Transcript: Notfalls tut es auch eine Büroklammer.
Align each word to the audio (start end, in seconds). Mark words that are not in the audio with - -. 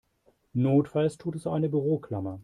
Notfalls 0.53 1.19
tut 1.19 1.35
es 1.35 1.45
auch 1.45 1.53
eine 1.53 1.69
Büroklammer. 1.69 2.39